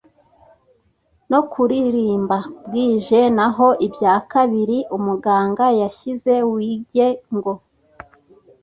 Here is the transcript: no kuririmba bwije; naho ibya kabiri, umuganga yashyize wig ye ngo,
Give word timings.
no 1.31 1.39
kuririmba 1.51 2.37
bwije; 2.65 3.19
naho 3.37 3.67
ibya 3.87 4.13
kabiri, 4.31 4.77
umuganga 4.97 5.65
yashyize 5.81 6.33
wig 6.51 6.83
ye 6.97 7.07
ngo, 7.35 7.53